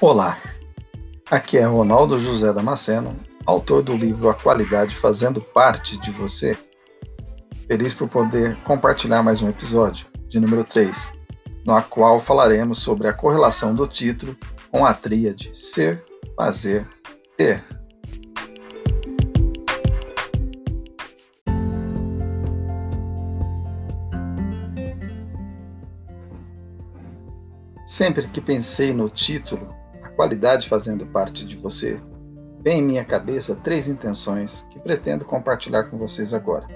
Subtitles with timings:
[0.00, 0.38] Olá,
[1.28, 6.56] aqui é Ronaldo José Damasceno, autor do livro A Qualidade Fazendo Parte de Você.
[7.66, 11.12] Feliz por poder compartilhar mais um episódio, de número 3,
[11.66, 14.36] no qual falaremos sobre a correlação do título
[14.70, 16.04] com a tríade ser,
[16.36, 16.86] fazer,
[17.36, 17.64] ter.
[27.84, 29.77] Sempre que pensei no título,
[30.18, 32.00] qualidade fazendo parte de você,
[32.60, 36.66] vem em minha cabeça três intenções que pretendo compartilhar com vocês agora.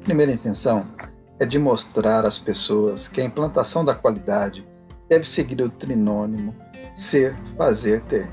[0.00, 0.86] A primeira intenção
[1.38, 4.66] é de mostrar às pessoas que a implantação da qualidade
[5.10, 6.56] deve seguir o trinônimo
[6.94, 8.30] ser, fazer, ter.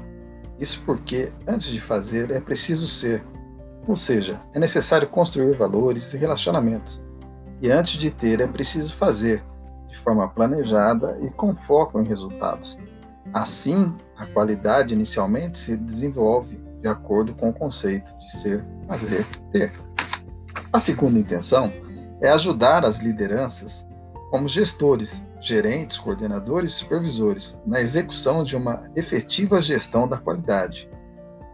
[0.57, 3.21] Isso porque, antes de fazer, é preciso ser,
[3.85, 7.03] ou seja, é necessário construir valores e relacionamentos.
[7.61, 9.43] E antes de ter, é preciso fazer,
[9.89, 12.79] de forma planejada e com foco em resultados.
[13.33, 19.73] Assim, a qualidade inicialmente se desenvolve de acordo com o conceito de ser, fazer, ter.
[20.71, 21.71] A segunda intenção
[22.21, 23.85] é ajudar as lideranças,
[24.29, 30.89] como gestores, gerentes, coordenadores e supervisores, na execução de uma efetiva gestão da qualidade.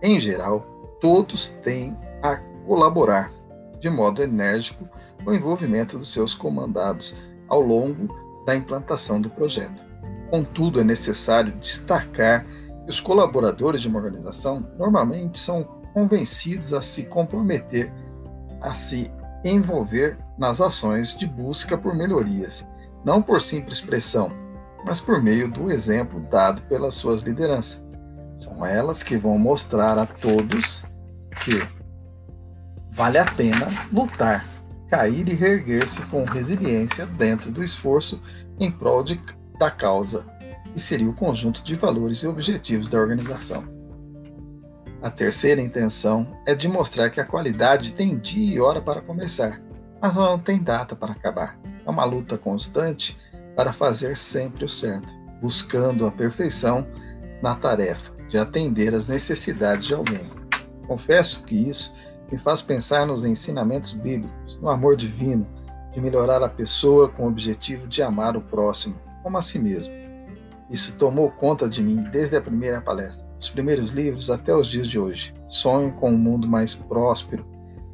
[0.01, 0.61] Em geral,
[0.99, 3.31] todos têm a colaborar
[3.79, 4.88] de modo enérgico
[5.23, 7.16] com o envolvimento dos seus comandados
[7.47, 8.07] ao longo
[8.45, 9.92] da implantação do projeto.
[10.33, 17.03] Contudo, é necessário destacar que os colaboradores de uma organização normalmente são convencidos a se
[17.03, 17.93] comprometer,
[18.59, 19.11] a se
[19.45, 22.65] envolver nas ações de busca por melhorias,
[23.05, 24.31] não por simples pressão,
[24.83, 27.79] mas por meio do exemplo dado pelas suas lideranças.
[28.35, 30.83] São elas que vão mostrar a todos
[31.43, 31.61] que
[32.91, 34.47] vale a pena lutar
[34.89, 38.19] cair e reerguer-se com resiliência dentro do esforço
[38.59, 39.21] em prol de,
[39.57, 40.25] da causa,
[40.73, 43.63] que seria o conjunto de valores e objetivos da organização.
[45.01, 49.61] A terceira intenção é de mostrar que a qualidade tem dia e hora para começar,
[50.01, 51.59] mas não tem data para acabar.
[51.85, 53.17] É uma luta constante
[53.55, 55.09] para fazer sempre o certo,
[55.41, 56.88] buscando a perfeição
[57.41, 60.23] na tarefa de atender às necessidades de alguém.
[60.88, 61.94] Confesso que isso
[62.31, 65.45] me faz pensar nos ensinamentos bíblicos, no amor divino,
[65.91, 69.91] de melhorar a pessoa com o objetivo de amar o próximo, como a si mesmo.
[70.69, 74.88] Isso tomou conta de mim desde a primeira palestra, dos primeiros livros até os dias
[74.88, 75.34] de hoje.
[75.47, 77.45] Sonho com um mundo mais próspero,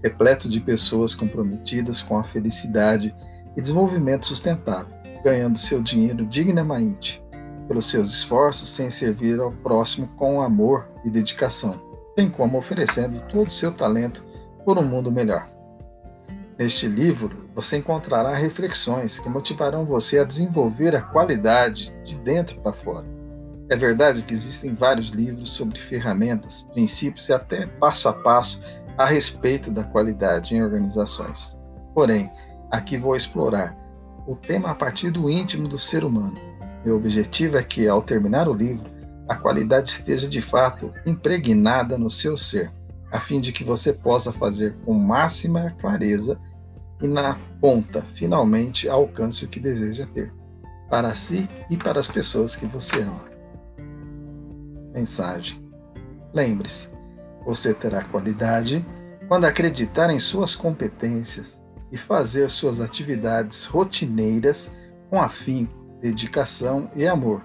[0.03, 3.13] repleto de pessoas comprometidas com a felicidade
[3.55, 7.21] e desenvolvimento sustentável, ganhando seu dinheiro dignamente,
[7.67, 11.79] pelos seus esforços sem servir ao próximo com amor e dedicação,
[12.15, 14.25] bem como oferecendo todo o seu talento
[14.65, 15.58] por um mundo melhor.
[16.59, 22.73] Neste livro, você encontrará reflexões que motivarão você a desenvolver a qualidade de dentro para
[22.73, 23.05] fora.
[23.69, 28.61] É verdade que existem vários livros sobre ferramentas, princípios e até passo a passo
[28.97, 31.55] a respeito da qualidade em organizações.
[31.93, 32.29] Porém,
[32.69, 33.73] aqui vou explorar
[34.27, 36.35] o tema a partir do íntimo do ser humano.
[36.83, 38.91] Meu objetivo é que, ao terminar o livro,
[39.29, 42.69] a qualidade esteja de fato impregnada no seu ser
[43.11, 46.39] a fim de que você possa fazer com máxima clareza
[47.01, 50.33] e na ponta, finalmente, alcance o que deseja ter,
[50.89, 53.29] para si e para as pessoas que você ama.
[54.93, 55.63] Mensagem:
[56.33, 56.89] Lembre-se,
[57.45, 58.85] você terá qualidade
[59.27, 61.59] quando acreditar em suas competências
[61.91, 64.69] e fazer suas atividades rotineiras
[65.09, 67.41] com afinco, dedicação e amor,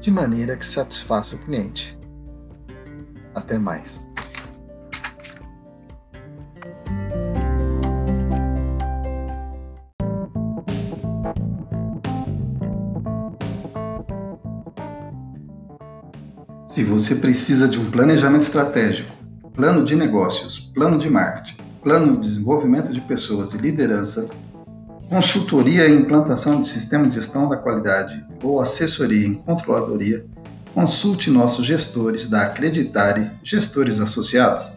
[0.00, 1.98] de maneira que satisfaça o cliente.
[3.34, 4.11] Até mais.
[16.72, 19.12] Se você precisa de um planejamento estratégico,
[19.54, 24.26] plano de negócios, plano de marketing, plano de desenvolvimento de pessoas e liderança,
[25.10, 30.24] consultoria e implantação de sistema de gestão da qualidade ou assessoria em controladoria,
[30.72, 34.70] consulte nossos gestores da Acreditare Gestores Associados.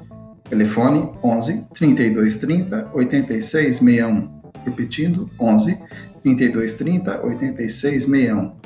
[0.50, 4.42] Telefone 11 3230 8661.
[4.66, 5.80] Repetindo, 11
[6.22, 8.65] 3230 8661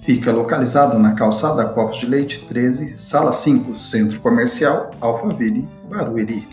[0.00, 6.48] Fica localizado na calçada Copos de Leite 13, Sala 5, Centro Comercial Alphaville, Barueri.